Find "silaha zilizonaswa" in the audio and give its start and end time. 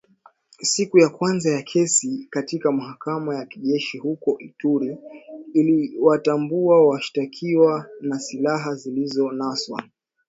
8.19-9.83